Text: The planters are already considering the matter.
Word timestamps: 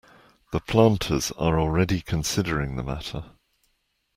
The 0.51 0.59
planters 0.59 1.29
are 1.37 1.59
already 1.59 2.01
considering 2.01 2.75
the 2.75 2.81
matter. 2.81 3.25